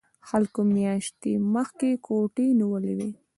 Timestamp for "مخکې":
1.55-1.89